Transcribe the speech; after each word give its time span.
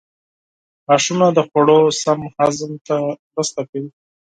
غاښونه 0.85 1.27
د 1.37 1.39
خوړو 1.47 1.79
سم 2.01 2.19
هضم 2.35 2.71
ته 2.87 2.95
مرسته 3.33 3.61
کوي. 3.69 3.89